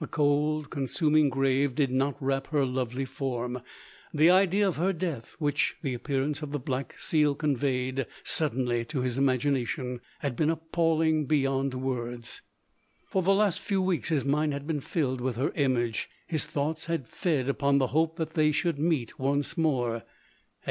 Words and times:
The 0.00 0.06
cold 0.06 0.70
consum 0.70 1.18
ing 1.18 1.28
grave 1.28 1.74
did 1.74 1.90
not 1.90 2.16
wrap 2.22 2.46
her 2.46 2.64
lovely 2.64 3.04
form. 3.04 3.60
The 4.14 4.30
idea 4.30 4.66
of 4.66 4.76
her 4.76 4.94
death, 4.94 5.36
which 5.38 5.76
the 5.82 5.92
appearance 5.92 6.40
of 6.40 6.52
the 6.52 6.58
black 6.58 6.98
seal 6.98 7.34
conveyed 7.34 8.06
suddenly 8.24 8.86
to 8.86 9.02
his 9.02 9.18
imagina 9.18 9.66
tion, 9.66 10.00
had 10.20 10.36
been 10.36 10.48
appalling 10.48 11.26
beyond 11.26 11.74
words. 11.74 12.40
For 13.10 13.20
the 13.20 13.34
last 13.34 13.60
few 13.60 13.82
weeks 13.82 14.08
his 14.08 14.24
mind 14.24 14.54
had 14.54 14.66
been 14.66 14.80
filled 14.80 15.20
with 15.20 15.36
her 15.36 15.50
image; 15.50 16.08
his 16.26 16.46
thoughts 16.46 16.86
had 16.86 17.06
fed 17.06 17.46
upon 17.46 17.76
the 17.76 17.88
hope 17.88 18.16
that 18.16 18.32
they 18.32 18.52
should 18.52 18.78
meet 18.78 19.18
once 19.18 19.58
more. 19.58 20.02